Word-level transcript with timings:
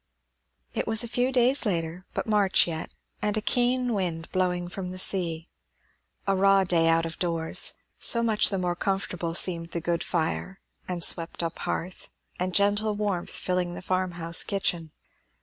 It 0.73 0.87
was 0.87 1.03
a 1.03 1.07
few 1.07 1.31
days 1.31 1.63
later, 1.63 2.07
but 2.15 2.25
March 2.25 2.65
yet, 2.65 2.91
and 3.21 3.37
a 3.37 3.39
keen 3.39 3.93
wind 3.93 4.31
blowing 4.31 4.67
from 4.67 4.89
the 4.89 4.97
sea. 4.97 5.47
A 6.25 6.35
raw 6.35 6.63
day 6.63 6.87
out 6.87 7.05
of 7.05 7.19
doors; 7.19 7.75
so 7.99 8.23
much 8.23 8.49
the 8.49 8.57
more 8.57 8.75
comfortable 8.75 9.35
seemed 9.35 9.69
the 9.73 9.79
good 9.79 10.03
fire, 10.03 10.59
and 10.87 11.03
swept 11.03 11.43
up 11.43 11.59
hearth, 11.59 12.09
and 12.39 12.55
gentle 12.55 12.95
warmth 12.95 13.29
filling 13.29 13.75
the 13.75 13.81
farmhouse 13.83 14.43
kitchen. 14.43 14.91